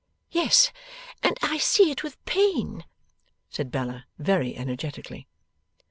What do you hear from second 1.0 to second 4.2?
and I see it with pain,' said Bella,